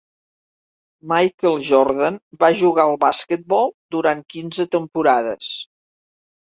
[1.11, 5.57] Michael Jordan va jugar al basquetbol durant quinze temporades.